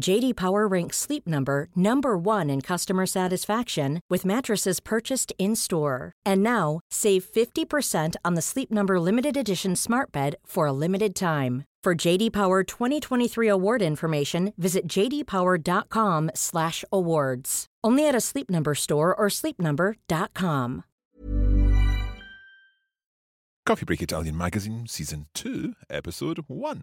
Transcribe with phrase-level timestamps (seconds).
[0.00, 6.12] JD Power ranks Sleep Number number 1 in customer satisfaction with mattresses purchased in-store.
[6.24, 11.14] And now, save 50% on the Sleep Number limited edition Smart Bed for a limited
[11.14, 11.64] time.
[11.82, 17.66] For JD Power 2023 award information, visit jdpower.com/awards.
[17.84, 20.82] Only at a Sleep Number store or sleepnumber.com.
[23.64, 26.82] Coffee Break Italian Magazine, Season 2, Episode 1.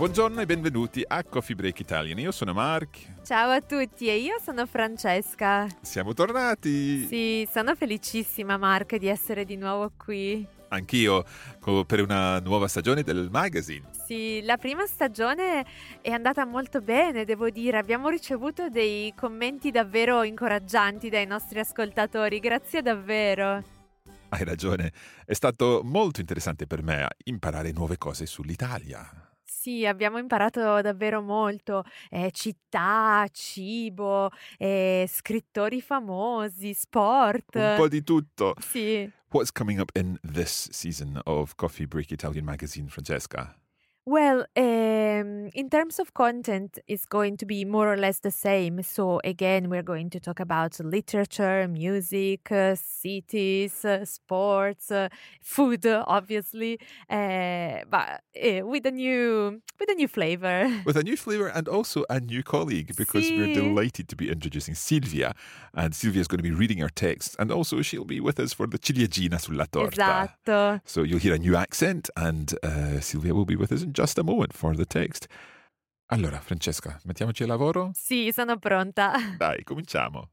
[0.00, 2.18] Buongiorno e benvenuti a Coffee Break Italian.
[2.20, 3.20] Io sono Mark.
[3.22, 5.66] Ciao a tutti e io sono Francesca.
[5.82, 7.06] Siamo tornati.
[7.06, 10.46] Sì, sono felicissima Mark di essere di nuovo qui.
[10.68, 11.22] Anch'io
[11.86, 13.90] per una nuova stagione del magazine.
[14.06, 15.66] Sì, la prima stagione
[16.00, 17.76] è andata molto bene, devo dire.
[17.76, 22.38] Abbiamo ricevuto dei commenti davvero incoraggianti dai nostri ascoltatori.
[22.38, 23.62] Grazie davvero.
[24.30, 24.92] Hai ragione,
[25.26, 29.28] è stato molto interessante per me imparare nuove cose sull'Italia.
[29.60, 31.84] Sì, abbiamo imparato davvero molto.
[32.08, 37.56] Eh, città, cibo, eh, scrittori famosi, sport.
[37.56, 38.54] Un po' di tutto.
[38.58, 39.06] Sì.
[39.28, 43.54] What's coming up in this season of Coffee Break Italian Magazine, Francesca?
[44.10, 48.82] Well, um, in terms of content, it's going to be more or less the same.
[48.82, 55.10] So, again, we're going to talk about literature, music, uh, cities, uh, sports, uh,
[55.40, 60.68] food, obviously, uh, but uh, with a new with a new flavor.
[60.84, 64.74] With a new flavour and also a new colleague because we're delighted to be introducing
[64.74, 65.34] Silvia.
[65.74, 68.52] And Silvia is going to be reading our text and also she'll be with us
[68.52, 70.02] for the ciliegina sulla torta.
[70.02, 70.80] Esatto.
[70.84, 74.18] So you'll hear a new accent and uh, Silvia will be with us in just
[74.18, 75.26] a moment for the text.
[76.06, 77.90] Allora, Francesca, mettiamoci al lavoro?
[77.92, 79.12] Sì, sono pronta.
[79.36, 80.30] Dai, cominciamo.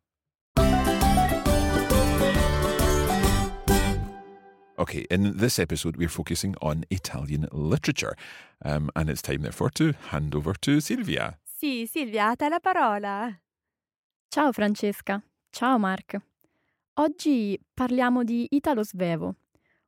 [4.80, 8.16] Okay, in this episode, we're focusing on Italian literature.
[8.64, 11.38] Um, and it's time, therefore, to hand over to Silvia.
[11.44, 13.38] Sì, Silvia, a te la parola.
[14.30, 16.18] Ciao Francesca, ciao Mark.
[17.00, 19.36] Oggi parliamo di Italo Svevo,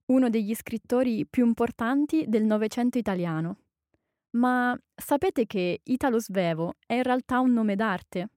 [0.08, 3.69] uno degli scrittori più importanti del Novecento italiano.
[4.32, 8.30] Ma sapete che Italo Svevo è in realtà un nome d'arte?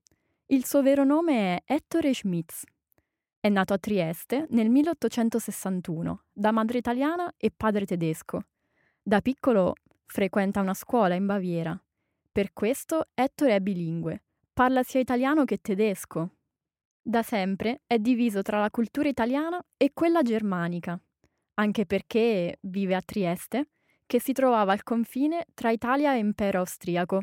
[0.47, 2.63] Il suo vero nome è Ettore Schmitz.
[3.39, 8.45] È nato a Trieste nel 1861, da madre italiana e padre tedesco.
[9.03, 9.75] Da piccolo
[10.05, 11.79] frequenta una scuola in Baviera.
[12.31, 16.37] Per questo Ettore è bilingue, parla sia italiano che tedesco.
[17.01, 20.99] Da sempre è diviso tra la cultura italiana e quella germanica,
[21.55, 23.72] anche perché vive a Trieste,
[24.05, 27.21] che si trovava al confine tra Italia e Impero austriaco.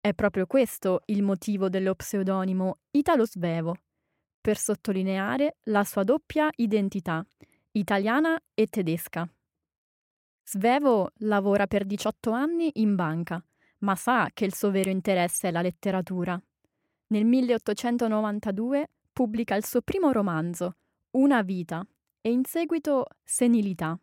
[0.00, 3.74] È proprio questo il motivo dello pseudonimo Italo Svevo,
[4.40, 7.26] per sottolineare la sua doppia identità,
[7.72, 9.28] italiana e tedesca.
[10.44, 13.44] Svevo lavora per 18 anni in banca,
[13.78, 16.40] ma sa che il suo vero interesse è la letteratura.
[17.08, 20.76] Nel 1892 pubblica il suo primo romanzo,
[21.16, 21.84] Una vita,
[22.20, 23.98] e in seguito Senilità.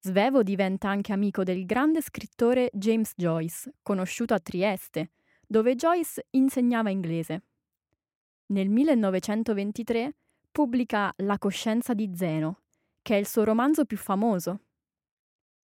[0.00, 5.10] Svevo diventa anche amico del grande scrittore James Joyce, conosciuto a Trieste,
[5.44, 7.42] dove Joyce insegnava inglese.
[8.46, 10.14] Nel 1923
[10.52, 12.60] pubblica La coscienza di Zeno,
[13.02, 14.60] che è il suo romanzo più famoso.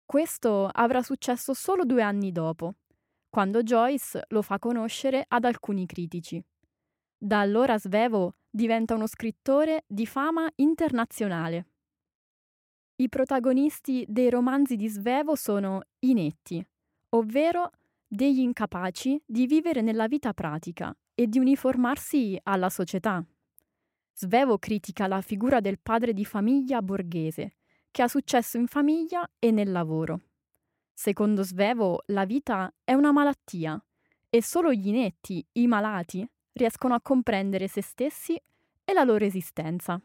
[0.04, 2.74] Questo avrà successo solo due anni dopo,
[3.30, 6.44] quando Joyce lo fa conoscere ad alcuni critici.
[7.16, 11.69] Da allora Svevo diventa uno scrittore di fama internazionale.
[13.00, 16.62] I protagonisti dei romanzi di Svevo sono inetti,
[17.10, 17.70] ovvero
[18.06, 23.24] degli incapaci di vivere nella vita pratica e di uniformarsi alla società.
[24.12, 27.54] Svevo critica la figura del padre di famiglia borghese,
[27.90, 30.20] che ha successo in famiglia e nel lavoro.
[30.92, 33.82] Secondo Svevo, la vita è una malattia
[34.28, 38.38] e solo gli inetti, i malati, riescono a comprendere se stessi
[38.84, 39.98] e la loro esistenza.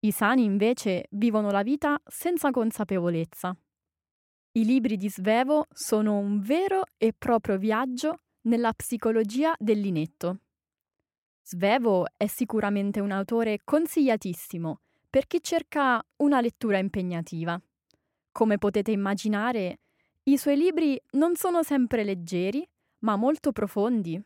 [0.00, 3.56] I sani invece vivono la vita senza consapevolezza.
[4.52, 10.38] I libri di Svevo sono un vero e proprio viaggio nella psicologia dell'inetto.
[11.42, 14.80] Svevo è sicuramente un autore consigliatissimo
[15.10, 17.60] per chi cerca una lettura impegnativa.
[18.30, 19.80] Come potete immaginare,
[20.24, 22.64] i suoi libri non sono sempre leggeri,
[23.00, 24.22] ma molto profondi.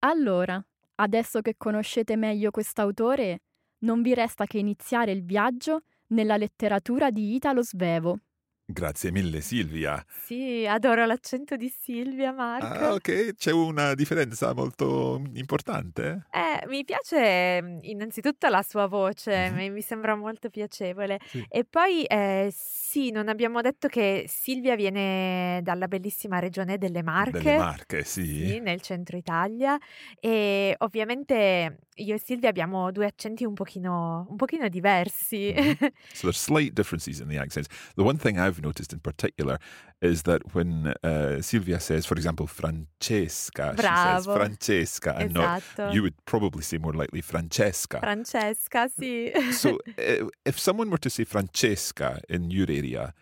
[0.00, 0.64] Allora,
[0.96, 3.40] adesso che conoscete meglio quest'autore,
[3.84, 8.18] non vi resta che iniziare il viaggio nella letteratura di Italo Svevo.
[8.66, 10.02] Grazie mille Silvia.
[10.08, 12.66] Sì, adoro l'accento di Silvia, Marco.
[12.66, 16.28] Ah, ok, c'è una differenza molto importante.
[16.30, 19.70] Eh, mi piace mm, innanzitutto la sua voce, Mhm.
[19.70, 21.18] mi, sembra molto piacevole.
[21.26, 21.44] Sì.
[21.46, 27.40] E poi eh, sì, non abbiamo detto che Silvia viene dalla bellissima regione delle Marche.
[27.42, 28.24] Delle Marche, sì.
[28.24, 29.76] Sì, nel centro Italia
[30.18, 35.52] e ovviamente io e Silvia abbiamo due accenti un pochino, un pochino diversi.
[35.54, 35.76] Mhm.
[36.14, 37.68] So there's slight differences in the accents.
[37.96, 39.58] The one thing I've noticed in particular
[40.00, 45.62] is that when uh, Silvia says, for example, Francesca, she says Francesca, and not
[45.92, 48.00] you would probably say more likely Francesca.
[48.00, 49.52] Francesca, sì.
[49.52, 53.14] so uh, if someone were to say Francesca in your area,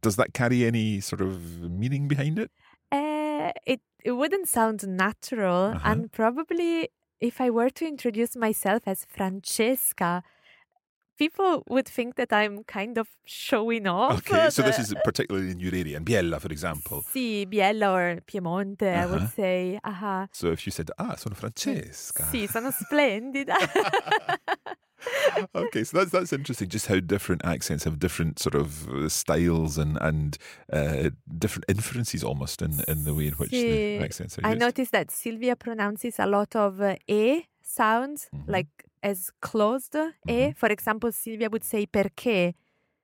[0.00, 2.50] does that carry any sort of meaning behind it?
[2.92, 5.72] Eh, it, it wouldn't sound natural.
[5.74, 5.80] Uh-huh.
[5.84, 6.90] And probably
[7.20, 10.22] if I were to introduce myself as Francesca,
[11.20, 14.16] people would think that I'm kind of showing off.
[14.18, 17.04] Okay, so this is particularly in your area, in Biella, for example.
[17.12, 19.28] Sì, Biella or Piemonte, I would Uh-huh.
[19.36, 19.78] say.
[19.84, 22.24] Ah, So if you said, ah, sono Francesca.
[22.32, 23.56] Sì, sono splendida.
[25.54, 26.68] okay, so that's that's interesting.
[26.68, 30.38] Just how different accents have different sort of uh, styles and and
[30.72, 34.52] uh, different inferences almost in in the way in which Sì, the accents are used.
[34.52, 38.48] I noticed that Silvia pronounces a lot of uh, e sounds, Mhm.
[38.48, 38.68] like
[39.02, 39.94] as closed
[40.26, 40.48] e.
[40.48, 40.54] Mhm.
[40.56, 42.54] For example, Silvia would say perché,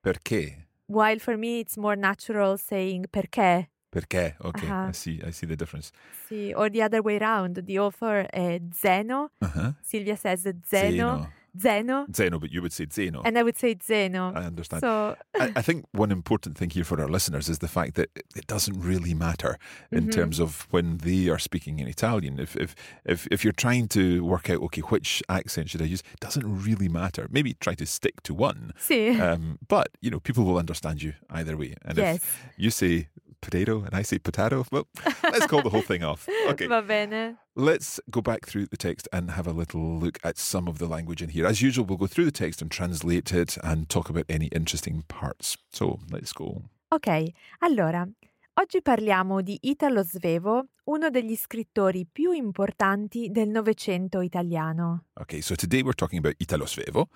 [0.03, 0.67] Perché?
[0.87, 3.69] while for me it's more natural saying perché.
[3.91, 4.37] Perché?
[4.41, 4.89] Okay, Uh-huh.
[4.89, 5.21] I see.
[5.25, 5.91] I see the difference.
[6.29, 7.65] Sì, or the other way around.
[7.65, 9.31] The author è Zeno.
[9.41, 9.73] Uh-huh.
[9.81, 10.61] Silvia says Zeno.
[10.67, 11.33] Zeno.
[11.61, 13.23] Zeno, Zeno, but you would say Zeno.
[13.25, 14.33] And I would say Zeno.
[14.35, 14.81] I understand.
[14.81, 18.11] So, I, I think one important thing here for our listeners is the fact that
[18.15, 19.59] it- it doesn't really matter
[19.91, 20.13] in Mhm.
[20.13, 22.39] terms of when they are speaking in Italian.
[22.39, 26.03] If, if if if you're trying to work out okay which accent should I use,
[26.13, 27.27] it doesn't really matter.
[27.31, 28.73] Maybe try to stick to one.
[28.79, 29.19] sì.
[29.21, 31.75] Um, but you know people will understand you either way.
[31.85, 32.17] And yes.
[32.17, 33.09] if you say
[33.41, 34.87] potato and I say potato, well,
[35.23, 36.29] let's call the whole thing off.
[36.49, 36.67] Okay.
[36.69, 37.37] Va bene.
[37.57, 40.87] Let's go back through the text and have a little look at some of the
[40.87, 41.47] language in here.
[41.47, 45.03] As usual, we'll go through the text and translate it and talk about any interesting
[45.09, 45.57] parts.
[45.73, 46.63] So let's go.
[46.89, 48.07] Ok, allora,
[48.55, 55.07] oggi parliamo di Italo Svevo, uno degli scrittori più importanti del Novecento italiano.
[55.15, 57.09] Okay, so today we're talking about Italo Svevo,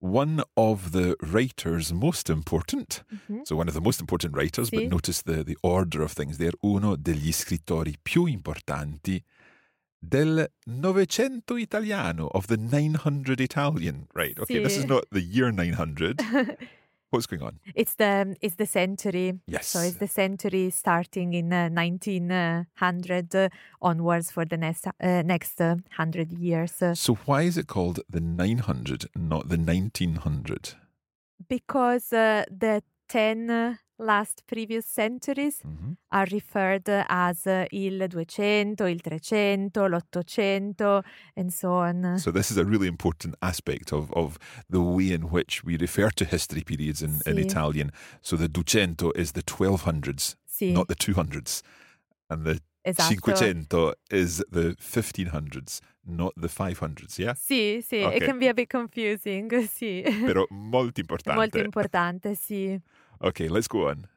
[0.00, 3.04] one of the writers most important.
[3.28, 3.44] Mhm.
[3.44, 4.76] So, one of the most important writers, Sì.
[4.76, 6.52] but notice the, the order of things there.
[6.62, 9.22] Uno degli scrittori più importanti
[10.02, 14.06] del Novecento italiano, of the 900 Italian.
[14.14, 16.20] Right, okay, this is not the year 900.
[17.10, 17.58] What's going on?
[17.74, 19.40] It's the it's the century.
[19.46, 19.66] Yes.
[19.66, 23.48] So it's the century starting in uh, 1900 uh,
[23.82, 26.80] onwards for the next uh, next uh, 100 years.
[26.82, 30.74] Uh, So, why is it called the 900, not the 1900?
[31.48, 35.96] because uh, the 10 uh, last previous centuries Mhm.
[36.10, 41.02] are referred as uh, il 200, il 300, l'800,
[41.36, 42.18] and so on.
[42.18, 44.38] So this is a really important aspect of, of
[44.68, 47.90] the way in which we refer to history periods in, in Italian.
[48.22, 51.62] So the Duecento is the 1200s, sì, not the 200s.
[52.28, 53.12] And the esatto.
[53.12, 57.34] Cinquecento is the 1500s, not the 500s, yeah?
[57.34, 58.16] Sì, sì, Ok.
[58.16, 60.02] it can be a bit confusing, sì.
[60.24, 61.38] Però molto importante.
[61.38, 62.80] Molto importante, sì.
[63.22, 64.08] Okay, let's go on.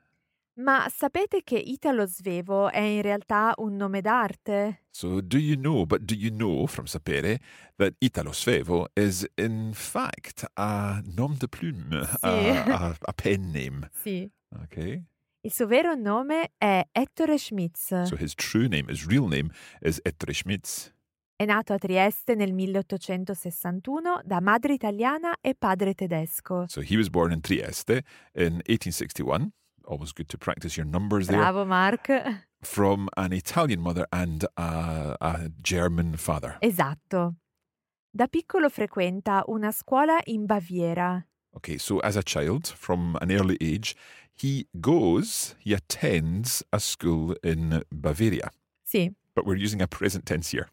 [0.55, 4.83] Ma sapete che Italo Svevo è in realtà un nome d'arte?
[4.91, 7.39] So do you know, but do you know from sapere
[7.77, 12.27] that Italo Svevo is in fact a nom de plume, Sì.
[12.27, 13.89] a, a, a pen name?
[13.91, 14.29] Sì.
[14.63, 15.03] Okay.
[15.41, 17.87] Il suo vero nome è Ettore Schmitz.
[18.03, 19.49] So his true name, his real name
[19.81, 20.92] is Ettore Schmitz.
[21.43, 26.63] È nato a Trieste nel 1861 da madre italiana e padre tedesco.
[26.69, 29.51] So he was born in Trieste in 1861.
[29.83, 31.41] Always good to practice your numbers there.
[31.41, 32.07] Bravo Mark.
[32.61, 36.55] From an Italian mother and a, a German father.
[36.61, 37.35] Esatto.
[38.09, 41.27] Da piccolo frequenta una scuola in Baviera.
[41.57, 43.97] Okay, so as a child, from an early age,
[44.33, 48.49] he goes, he attends a school in Bavaria.
[48.85, 50.69] Sì, But we're using a present tense here.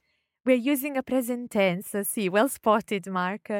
[0.50, 1.94] We're using a present tense.
[2.08, 3.52] See, well spotted, Mark.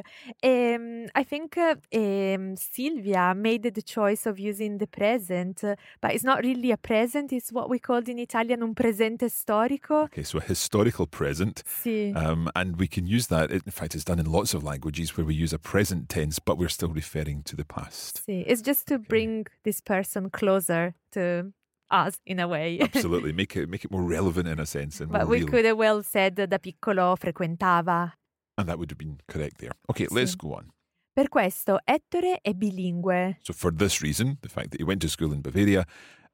[0.43, 6.15] Um, I think uh, um, Silvia made the choice of using the present, uh, but
[6.15, 7.33] it's not really a present.
[7.33, 10.07] It's what we called in Italian un presente storico.
[10.07, 11.63] Okay, so a historical present.
[11.65, 13.53] Sì, Um, and we can use that.
[13.53, 16.59] In fact, it's done in lots of languages where we use a present tense, but
[16.59, 18.21] we're still referring to the past.
[18.27, 18.43] sì.
[18.49, 21.53] It's just to bring this person closer to
[21.91, 22.79] us in a way.
[22.83, 25.49] Absolutely, make it make it more relevant in a sense and But we real.
[25.49, 28.13] could have well said da piccolo frequentava.
[28.59, 29.73] And that would have been correct there.
[29.91, 30.73] Okay, let's go on.
[31.15, 33.37] Per questo Ettore è bilingue.
[33.43, 35.85] So for this reason, the fact that he went to school in Bavaria,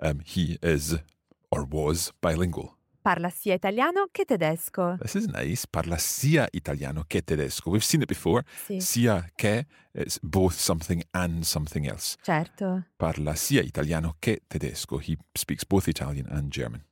[0.01, 0.97] um, he is
[1.51, 2.77] or was bilingual.
[3.07, 4.97] Parla sia italiano che tedesco.
[4.99, 5.65] This is nice.
[5.71, 7.71] Parla sia italiano che tedesco.
[7.71, 8.43] We've seen it before.
[8.65, 12.17] Sì, Sia che, it's both something and something else.
[12.23, 12.87] certo.
[12.97, 14.99] Parla sia italiano che tedesco.
[14.99, 16.85] He speaks both Italian and German.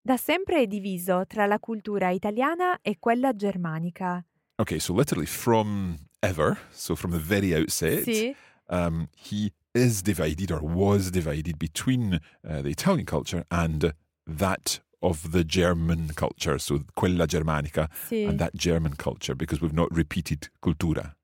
[0.00, 4.24] Da sempre è diviso tra la cultura italiana e quella germanica.
[4.56, 8.34] Okay, so literally from ever, so from the very outset, Sì,
[8.70, 13.94] um, he is divided or was divided between uh, the Italian culture and
[14.24, 18.26] that of the German culture, so quella germanica sì.
[18.26, 21.14] and that German culture, because we've not repeated cultura.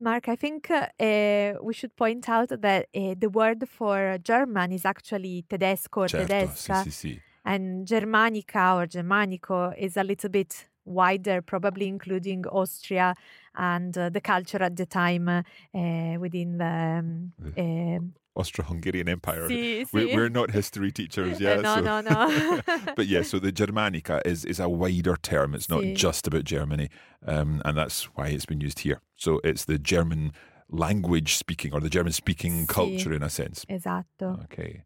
[0.00, 4.84] Mark, I think uh, we should point out that uh, the word for German is
[4.84, 10.68] actually tedesco or Certo, tedesca, sì, sì, and Germanica or Germanico is a little bit
[10.84, 13.14] wider, probably including Austria
[13.56, 16.64] and uh, the culture at the time uh, within the.
[16.64, 19.46] Um, um, Austro-Hungarian Empire.
[19.48, 21.60] sì, We're, we're not history teachers, Uh, yeah.
[21.60, 22.60] no, so- no, no.
[22.96, 25.54] but yeah, so the Germanica is, is a wider term.
[25.54, 25.94] It's not Sì.
[25.94, 26.88] just about Germany,
[27.26, 29.00] um, and that's why it's been used here.
[29.16, 30.32] So it's the German
[30.70, 33.64] language speaking or the German speaking culture in a sense.
[33.68, 34.38] esatto.
[34.44, 34.84] Okay.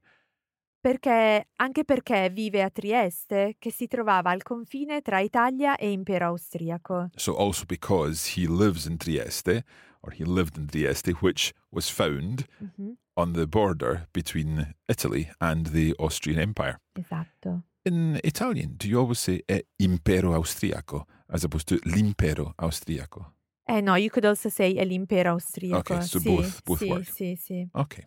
[0.81, 6.27] Perché, anche perché vive a Trieste, che si trovava al confine tra Italia e Impero
[6.27, 7.09] Austriaco.
[7.15, 9.65] So also because he lives in Trieste,
[10.01, 15.67] or he lived in Trieste, which was found Mhm, on the border between Italy and
[15.73, 16.79] the Austrian Empire.
[16.99, 17.63] esatto.
[17.85, 23.33] In Italian, do you always say eh, impero austriaco as opposed to l'impero austriaco?
[23.67, 25.95] Eh no, you could also say è l'impero austriaco.
[25.95, 27.11] Okay, so sì, both- both sì, work.
[27.13, 27.69] sì, sì.
[27.73, 28.07] Okay.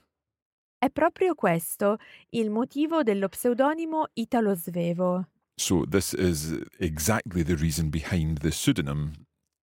[0.77, 1.97] È proprio questo
[2.31, 5.27] il motivo dello pseudonimo Italo Svevo.
[5.57, 9.13] So this is exactly the reason behind the pseudonym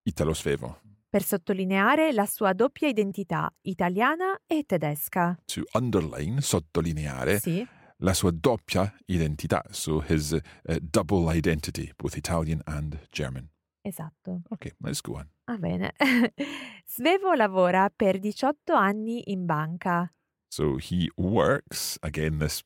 [0.04, 0.78] Italo Svevo,
[1.12, 5.37] per sottolineare la sua doppia identità italiana e tedesca.
[5.45, 7.66] to underline, sottolineare, Sì,
[7.99, 13.47] la sua doppia identità, so his uh, double identity, both Italian and German.
[13.83, 14.40] esatto.
[14.49, 15.28] Okay, let's go on.
[15.45, 15.92] Va bene.
[16.87, 20.11] Svevo lavora per 18 anni in banca.
[20.49, 22.62] So he works, again, this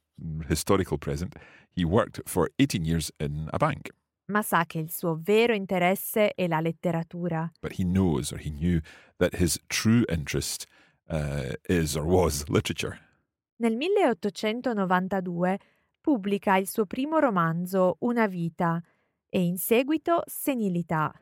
[0.47, 1.35] historical present,
[1.75, 3.91] he worked for 18 years in a bank,
[4.27, 7.51] ma sa che il suo vero interesse è la letteratura.
[7.61, 8.81] but he knows or he knew
[9.19, 10.67] that his true interest
[11.09, 12.99] uh, is or was literature.
[13.59, 15.59] Nel 1892
[16.01, 18.83] pubblica il suo primo romanzo Una vita
[19.29, 21.13] e in seguito Senilità.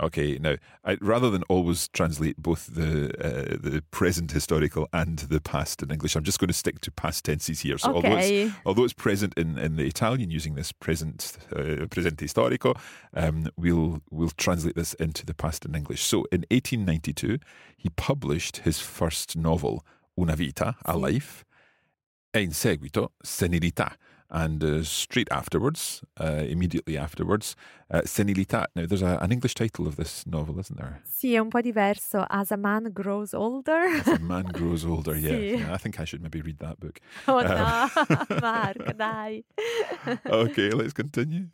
[0.00, 5.40] Okay, now I, rather than always translate both the uh, the present historical and the
[5.40, 7.76] past in English, I'm just going to stick to past tenses here.
[7.76, 12.26] So although it's although it's present in, in the Italian using this present uh, presente
[12.26, 12.76] storico,
[13.14, 16.02] um, we'll we'll translate this into the past in English.
[16.02, 17.38] So in 1892,
[17.76, 19.84] he published his first novel,
[20.18, 21.44] Una vita, A Life.
[22.34, 23.98] E in seguito, senilità.
[24.34, 27.54] And uh, straight afterwards, uh, immediately afterwards,
[27.90, 28.64] uh, senilità.
[28.74, 31.02] Now, there's a, an English title of this novel, isn't there?
[31.04, 32.24] Sì, è un po' diverso.
[32.30, 33.84] As a man grows older.
[34.00, 35.36] As a man grows older, yeah.
[35.36, 35.58] Sì.
[35.58, 35.74] yeah.
[35.74, 36.98] I think I should maybe read that book.
[37.28, 37.88] Oh Um, no,
[38.40, 39.44] Mark, dai.
[40.24, 41.50] okay, let's continue.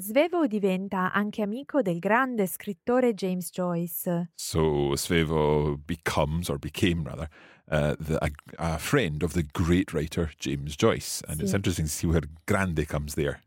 [0.00, 4.30] Svevo diventa anche amico del grande scrittore James Joyce.
[4.36, 7.28] So Svevo becomes, or became rather,
[7.70, 11.22] uh, the, a, a friend of the great writer James Joyce.
[11.28, 13.40] And it's interesting to see where grande comes there.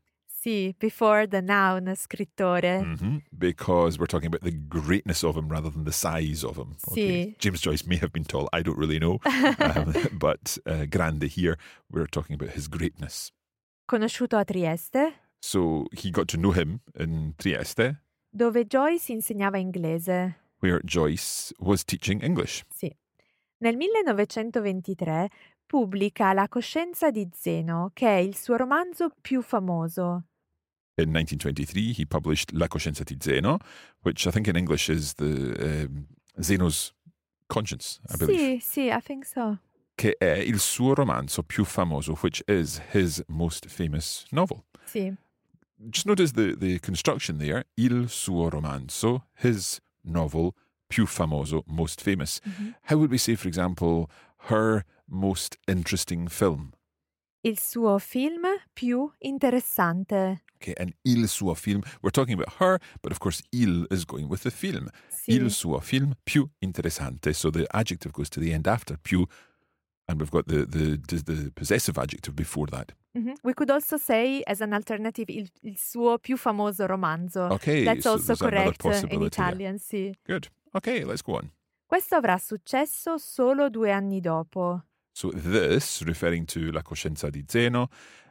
[0.44, 2.84] Sì, before the noun scrittore.
[3.00, 6.76] hmm Because we're talking about the greatness of him rather than the size of him.
[6.90, 7.36] Sì.
[7.40, 9.20] James Joyce may have been tall, I don't really know.
[9.60, 11.58] um, but uh, grande here,
[11.90, 13.32] we're talking about his greatness.
[13.88, 17.98] Conosciuto a Trieste, So he got to know him in Trieste,
[18.34, 20.36] dove Joyce insegnava inglese.
[20.60, 22.64] where Joyce was teaching English.
[22.74, 22.92] Sì.
[23.64, 25.30] Nel 1923
[25.66, 30.26] pubblica La coscienza di Zeno, che è il suo romanzo più famoso.
[30.96, 33.60] In 1923, he published La Coscienza di Zeno,
[34.02, 36.08] which I think in English is the um,
[36.42, 36.94] Zeno's
[37.48, 39.58] Conscience, I believe, Sì, sì, I think so.
[39.96, 44.66] che è il suo romanzo più famoso, which is his most famous novel.
[44.84, 45.16] Sì.
[45.78, 47.64] Just notice the, the construction there.
[47.76, 50.54] Il suo romanzo, his novel,
[50.90, 52.40] più famoso, most famous.
[52.46, 52.70] Mm-hmm.
[52.84, 54.10] How would we say, for example,
[54.50, 56.74] her most interesting film?
[57.46, 60.44] Il suo film più interessante.
[60.56, 64.30] Okay, and il suo film, we're talking about her, but of course, il is going
[64.30, 64.90] with the film.
[65.10, 65.34] Sì.
[65.34, 67.34] Il suo film più interessante.
[67.34, 69.26] So the adjective goes to the end after più,
[70.14, 72.94] and we've got the, the, the, possessive adjective before that.
[73.16, 73.36] Mhm.
[73.44, 77.52] We could also say as an alternative il, il suo più famoso romanzo.
[77.52, 79.50] Okay, That's so also correct in possibility there.
[79.50, 80.14] Italian, sì.
[80.26, 80.48] Good.
[80.74, 81.52] Okay, let's go on.
[81.86, 84.84] Questo avrà successo solo due anni dopo.
[85.12, 87.90] So this, referring to La Coscienza di Zeno,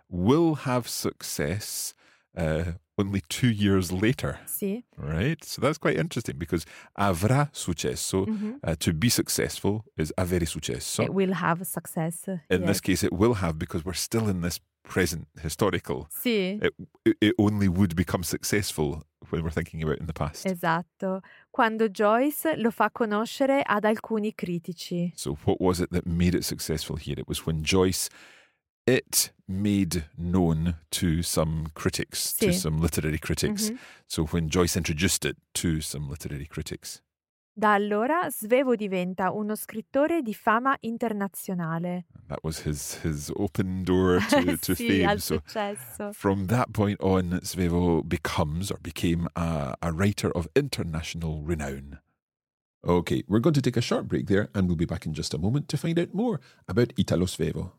[0.08, 1.94] will have success
[2.36, 4.38] uh, only two years later.
[4.46, 4.84] Sì.
[4.96, 5.42] Right?
[5.44, 6.64] So that's quite interesting because
[6.98, 8.26] avrà successo,
[8.62, 11.02] uh, to be successful, is avere successo.
[11.02, 12.26] It will have success.
[12.50, 12.66] In yes.
[12.66, 16.09] this case, it will have because we're still in this present historical.
[16.11, 20.44] Sì, It, it, it only would become successful when we're thinking about in the past.
[20.44, 21.22] esatto.
[21.50, 25.12] Quando Joyce lo fa conoscere ad alcuni critici.
[25.14, 27.14] So, what was it that made it successful here?
[27.16, 28.09] It was when Joyce,
[28.87, 32.53] it made known to some critics, to Sì.
[32.59, 33.71] some literary critics.
[33.71, 33.79] Mhm.
[34.07, 37.01] So, when Joyce introduced it to some literary critics.
[37.55, 42.07] Da allora Svevo diventa uno scrittore di fama internazionale.
[42.29, 45.05] That was his his open door to, to sì, fame.
[45.05, 46.12] al So, successo.
[46.14, 52.01] from that point on, Svevo becomes or became a, a writer of international renown.
[52.85, 55.35] Okay, we're going to take a short break there and we'll be back in just
[55.35, 57.73] a moment to find out more about Italo Svevo.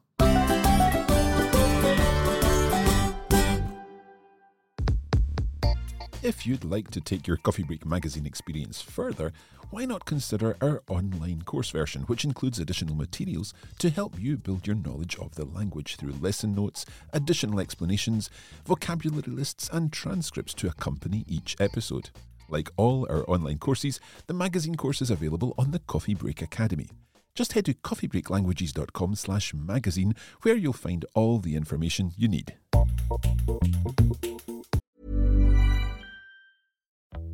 [6.23, 9.33] If you'd like to take your Coffee Break magazine experience further,
[9.71, 14.65] why not consider our online course version, which includes additional materials to help you build
[14.65, 18.29] your knowledge of the language through lesson notes, additional explanations,
[18.65, 22.09] vocabulary lists, and transcripts to accompany each episode.
[22.47, 26.87] Like all our online courses, the magazine course is available on the Coffee Break Academy.
[27.35, 32.55] Just head to coffeebreaklanguages.com slash magazine where you'll find all the information you need.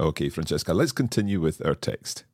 [0.00, 2.24] Okay, Francesca, let's continue with our text.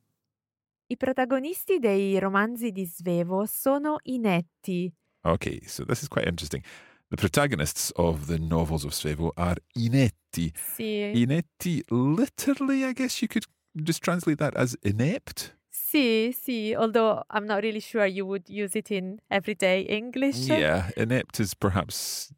[0.89, 4.95] I protagonisti dei romanzi di Svevo sono inetti.
[5.25, 6.63] Okay, so this is quite interesting.
[7.11, 10.53] The protagonists of the novels of Svevo are inetti.
[10.55, 11.11] Sì.
[11.13, 13.47] Inetti, literally, I guess you could
[13.83, 15.57] just translate that as inept.
[15.69, 20.49] Sì, sì, although I'm not really sure you would use it in everyday English.
[20.49, 22.33] Yeah, inept is perhaps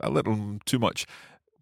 [0.00, 1.04] a little too much.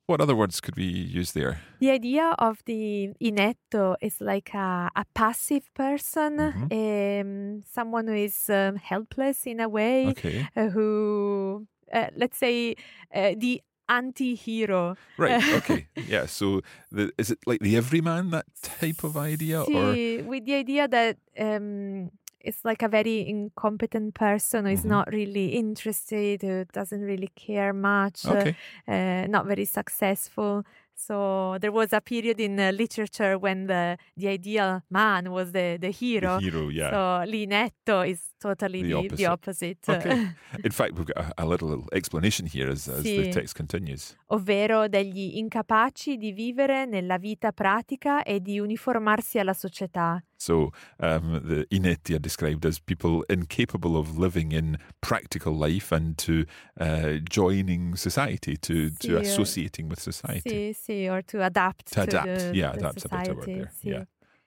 [0.06, 1.60] What other words could we use there?
[1.80, 6.38] The idea of the inetto is like a, a passive person,
[6.70, 10.46] um, someone who is um, helpless in a way, Okay.
[10.56, 12.76] uh, who, uh, let's say,
[13.12, 14.96] uh, the anti hero.
[15.18, 15.88] Right, okay.
[15.96, 16.60] Yeah, so
[16.92, 19.62] the, is it like the everyman, that type of idea?
[19.62, 19.90] Or
[20.24, 22.10] with the idea that um,
[22.46, 24.88] it's like a very incompetent person who is Mhm.
[24.90, 28.54] not really interested, who doesn't really care much, uh, Okay.
[28.88, 30.62] uh, not very successful.
[30.98, 35.76] So there was a period in uh, literature when the, the ideal man was the,
[35.78, 36.36] the hero.
[36.38, 36.88] The hero, yeah.
[36.90, 39.78] So Linetto is totally The the, the opposite.
[39.88, 40.16] Okay.
[40.64, 44.16] In fact, we've got a, a little explanation here as, as the text continues.
[44.28, 50.18] ovvero degli incapaci di vivere nella vita pratica e di uniformarsi alla società.
[50.38, 50.70] So
[51.00, 56.44] um, the inetti are described as people incapable of living in practical life and to
[56.78, 60.64] uh, joining society, to, Sì, to associating with society.
[60.68, 63.50] Sì, sì, or to adapt To to adapt, the, yeah, the that's a better word
[63.50, 63.72] society, there.
[63.72, 63.88] sì.
[63.88, 64.04] Yeah.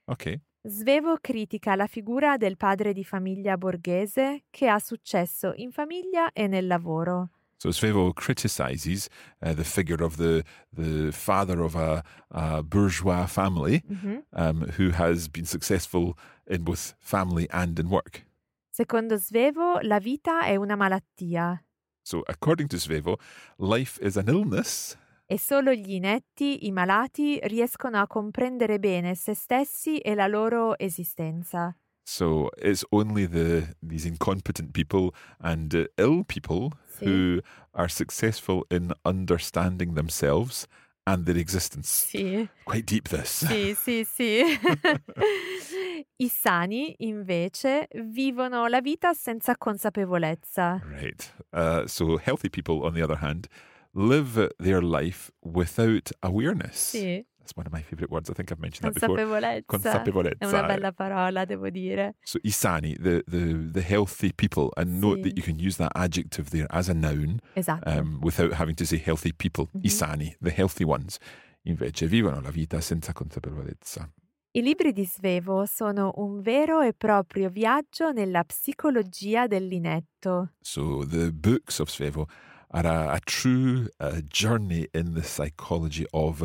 [0.08, 0.42] Okay.
[0.66, 6.48] Svevo critica la figura del padre di famiglia borghese che ha successo in famiglia e
[6.48, 7.30] nel lavoro.
[7.62, 9.10] So Svevo criticizes
[9.42, 14.24] uh, the figure of the the father of a, a bourgeois family Mhm.
[14.32, 16.14] um, who has been successful
[16.48, 18.26] in both family and in work.
[18.72, 21.62] Secondo Svevo, la vita è una malattia
[22.02, 23.18] So according to Svevo,
[23.58, 24.96] life is an illness,
[25.28, 30.76] e solo gli inetti, i malati, riescono a comprendere bene se stessi e la loro
[30.80, 31.76] esistenza.
[32.12, 37.06] So it's only the these incompetent people and uh, ill people Sì.
[37.06, 37.42] who
[37.74, 40.66] are successful in understanding themselves
[41.06, 41.88] and their existence.
[42.10, 43.46] Sì, Quite deep this.
[43.46, 44.44] sì, sì, sì.
[46.18, 50.82] I sani, invece, vivono la vita senza consapevolezza.
[50.84, 51.34] Right.
[51.52, 53.48] Uh, so healthy people, on the other hand,
[53.94, 56.92] live their life without awareness.
[56.96, 58.30] Sì, That's one of my favorite words.
[58.30, 59.18] I think I've mentioned that before.
[59.66, 60.38] consapevolezza.
[60.38, 62.16] È una bella parola, devo dire.
[62.22, 65.24] So isani, the, the, the healthy people, and note Sì.
[65.24, 67.90] that you can use that adjective there as a noun Esatto.
[67.90, 69.68] um, without having to say healthy people.
[69.74, 69.82] Mhm.
[69.84, 71.18] Isani, the healthy ones,
[71.64, 74.08] invece vivono la vita senza consapevolezza.
[74.52, 80.54] I libri di Svevo sono un vero e proprio viaggio nella psicologia dell'inetto.
[80.62, 82.28] So the books of Svevo
[82.72, 86.44] are a, a true uh, journey in the psychology of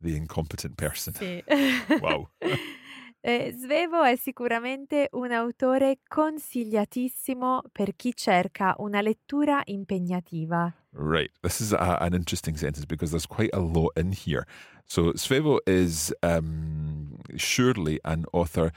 [0.00, 1.14] the incompetent person.
[1.14, 1.42] Sì.
[2.00, 2.28] Wow.
[3.26, 10.70] Eh, Svevo è sicuramente un autore consigliatissimo per chi cerca una lettura impegnativa.
[10.92, 11.30] Right.
[11.40, 14.44] This is a, an interesting sentence because there's quite a lot in here.
[14.84, 18.72] So Svevo is um, surely an author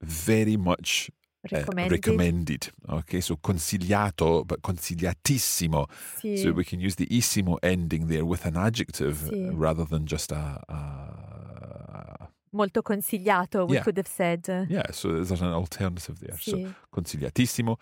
[0.00, 1.10] very much
[1.42, 1.90] uh, Recommended.
[2.06, 2.72] recommended.
[2.88, 5.86] Okay, so consigliato, but consigliatissimo.
[6.18, 6.36] Sì.
[6.36, 9.48] So we can use the issimo ending there with an adjective Sì.
[9.48, 12.28] uh, rather than just a, a.
[12.52, 13.84] Molto consigliato, we Yeah.
[13.84, 14.46] could have said.
[14.68, 16.36] Yeah, so there's an alternative there.
[16.38, 16.74] So Sì.
[16.90, 17.78] consigliatissimo.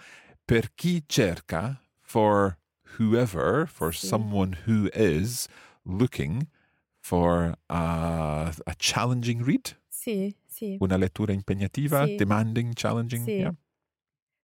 [0.46, 2.58] Per chi cerca, for
[2.98, 5.48] whoever, for someone who is
[5.84, 6.48] looking
[7.00, 10.76] for a, a challenging read, Sì, sì.
[10.80, 12.16] una lettura impegnativa, Sì.
[12.16, 13.22] demanding, challenging.
[13.24, 13.30] Sì.
[13.30, 13.54] Yeah.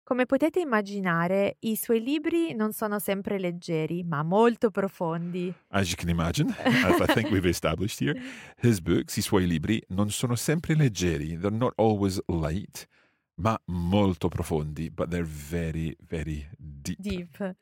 [0.04, 5.52] Come potete immaginare, i suoi libri non sono sempre leggeri, ma molto profondi.
[5.68, 8.14] As you can imagine, as I think we've established here,
[8.60, 11.38] his books, i suoi libri, non sono sempre leggeri.
[11.38, 12.86] They're not always light,
[13.36, 17.00] ma molto profondi, but they're very, very deep.
[17.00, 17.56] Deep.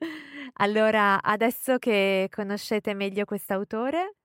[0.55, 4.17] Allora, adesso che conoscete meglio quest'autore,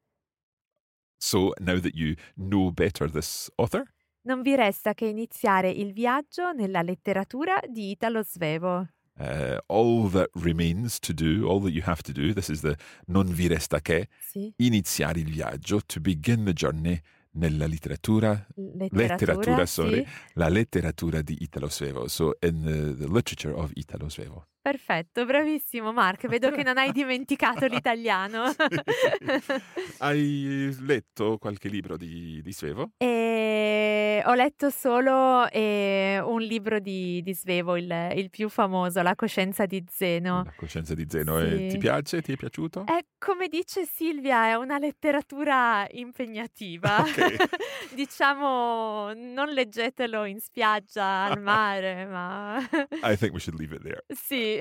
[1.19, 3.85] So now that you know better this author,
[4.27, 8.85] non vi resta che iniziare il viaggio nella letteratura di Italo Svevo.
[9.19, 12.75] uh, all that remains to do, all that you have to do, this is the
[13.07, 14.53] non vi resta che, Sì.
[14.57, 16.99] iniziare il viaggio, to begin the journey
[17.31, 18.45] nella letteratura,
[18.89, 20.07] Letteratura, sorry, sì.
[20.33, 24.47] la letteratura di Italo Svevo, so in the, the literature of Italo Svevo.
[24.67, 28.53] Perfetto, bravissimo Mark, vedo che non hai dimenticato l'italiano.
[29.99, 32.91] Hai letto qualche libro di, di Svevo?
[32.97, 39.15] E ho letto solo eh, un libro di, di Svevo, il, il più famoso, La
[39.15, 40.43] coscienza di Zeno.
[40.43, 41.39] La coscienza di Zeno.
[41.39, 41.67] E Sì.
[41.69, 42.21] ti piace?
[42.21, 42.83] Ti è piaciuto?
[42.85, 46.97] È come dice Silvia, è una letteratura impegnativa.
[46.99, 47.93] Ok.
[47.95, 52.57] diciamo, non leggetelo in spiaggia al mare, ma
[53.03, 54.03] I think we should leave it there.
[54.09, 54.56] sì.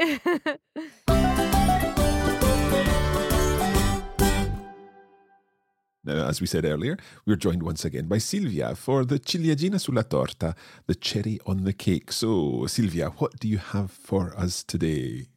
[6.04, 10.04] Now, as we said earlier, we're joined once again by Silvia for the ciliegina sulla
[10.04, 10.54] torta,
[10.86, 12.12] the cherry on the cake.
[12.12, 15.28] So, Silvia, what do you have for us today?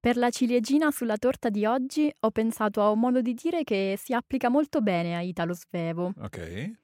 [0.00, 3.98] Per la ciliegina sulla torta di oggi ho pensato a un modo di dire che
[4.00, 6.12] si applica molto bene a Italo Svevo.
[6.22, 6.76] Okay.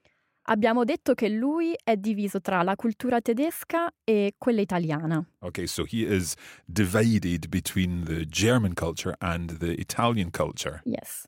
[0.47, 5.25] Abbiamo detto che lui è diviso tra la cultura tedesca e quella italiana.
[5.39, 10.81] Okay, so he is divided between the German culture and the Italian culture.
[10.83, 11.25] Yes.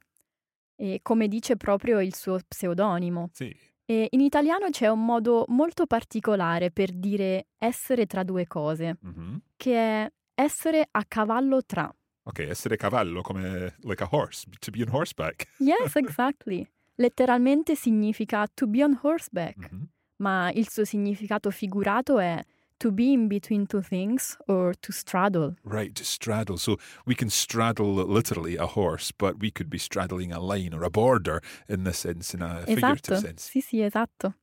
[0.76, 3.30] E come dice proprio il suo pseudonimo.
[3.32, 3.56] Sì.
[3.86, 9.40] E in italiano c'è un modo molto particolare per dire essere tra due cose, Mhm.
[9.56, 11.90] che è essere a cavallo tra.
[12.28, 15.48] Okay, essere cavallo come like a horse, to be on horseback.
[15.60, 16.68] Yes, exactly.
[16.98, 19.90] Letteralmente significa to be on horseback, Mhm.
[20.18, 22.42] ma il suo significato figurato è
[22.78, 25.56] to be in between two things or to straddle.
[25.64, 26.58] Right, to straddle.
[26.58, 30.84] So we can straddle literally a horse, but we could be straddling a line or
[30.84, 33.50] a border in this sense, in a figurative Esatto, sense.
[33.50, 34.36] sì sì, esatto.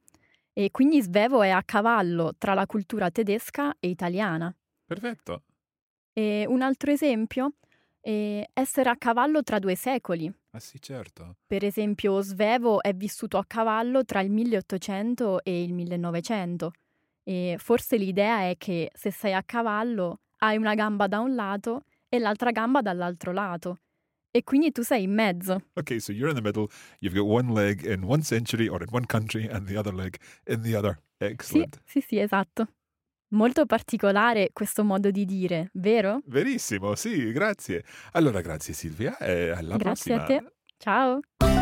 [0.53, 4.55] E quindi Svevo è a cavallo tra la cultura tedesca e italiana.
[4.89, 5.43] Perfetto.
[6.15, 7.55] E un altro esempio
[8.01, 10.31] è essere a cavallo tra due secoli.
[10.55, 11.37] Ah sì, certo.
[11.47, 16.73] Per esempio, Svevo è vissuto a cavallo tra il 1800 e il 1900
[17.25, 21.85] e forse l'idea è che se sei a cavallo hai una gamba da un lato
[22.09, 23.79] e l'altra gamba dall'altro lato
[24.31, 25.69] e quindi tu sei in mezzo.
[25.75, 26.69] Okay, so you're in the middle.
[27.01, 30.17] You've got one leg in one century or in one country and the other leg
[30.47, 31.01] in the other.
[31.19, 31.81] Sì, Excellent.
[31.85, 32.67] sì, sì, esatto.
[33.33, 36.21] Molto particolare questo modo di dire, vero?
[36.27, 37.83] Verissimo, sì, grazie.
[38.13, 40.23] Allora, grazie Silvia e alla Grazie prossima.
[40.23, 40.53] a te.
[40.77, 41.62] Ciao.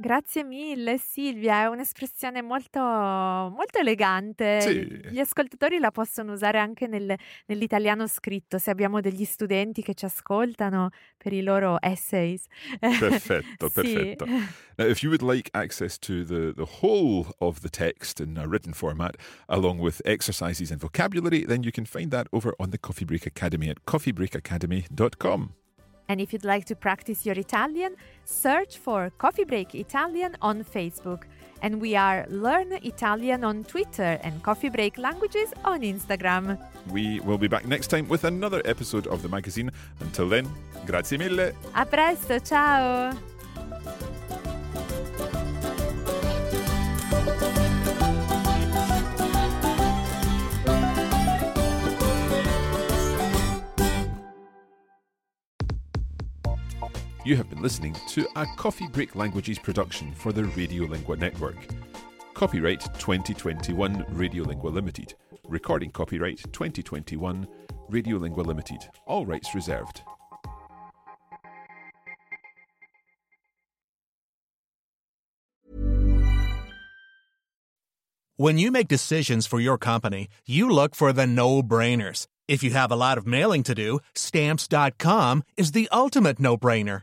[0.00, 4.62] Grazie mille Silvia, è un'espressione molto, molto elegante.
[4.62, 5.10] Sì.
[5.10, 10.06] Gli ascoltatori la possono usare anche nel- nell'italiano scritto, se abbiamo degli studenti che ci
[10.06, 12.46] ascoltano per i loro essays.
[12.78, 13.72] Perfetto, Sì.
[13.74, 14.24] perfetto.
[14.24, 18.46] Now, if you would like access to the, the whole of the text in a
[18.46, 19.16] written format,
[19.48, 23.26] along with exercises and vocabulary, then you can find that over on the Coffee Break
[23.26, 25.50] Academy at coffeebreakacademy.com.
[26.10, 27.94] And if you'd like to practice your Italian,
[28.24, 31.22] search for Coffee Break Italian on Facebook.
[31.62, 36.58] And we are Learn Italian on Twitter and Coffee Break Languages on Instagram.
[36.90, 39.70] We will be back next time with another episode of the magazine.
[40.00, 40.50] Until then,
[40.84, 41.52] grazie mille.
[41.76, 44.09] A presto, ciao!
[57.30, 61.54] You have been listening to a Coffee Break Languages production for the Radiolingua Network.
[62.34, 65.14] Copyright 2021 Radiolingua Limited.
[65.46, 67.46] Recording copyright 2021
[67.88, 68.78] Radiolingua Limited.
[69.06, 70.02] All rights reserved.
[78.36, 82.26] When you make decisions for your company, you look for the no brainers.
[82.48, 87.02] If you have a lot of mailing to do, stamps.com is the ultimate no brainer.